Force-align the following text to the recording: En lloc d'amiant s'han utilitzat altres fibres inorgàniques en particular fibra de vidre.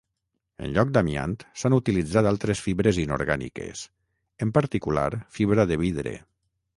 En 0.67 0.71
lloc 0.75 0.93
d'amiant 0.93 1.35
s'han 1.63 1.75
utilitzat 1.77 2.29
altres 2.29 2.63
fibres 2.69 2.99
inorgàniques 3.03 3.83
en 4.47 4.55
particular 4.57 5.07
fibra 5.39 5.67
de 5.73 5.79
vidre. 5.83 6.15